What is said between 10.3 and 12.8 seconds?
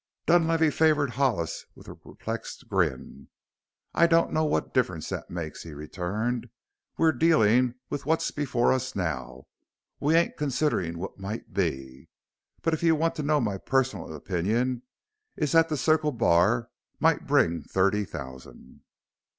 considering what might be. But